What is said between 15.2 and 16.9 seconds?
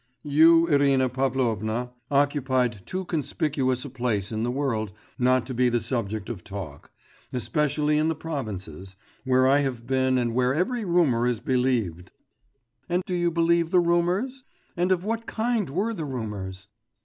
kind were the rumours?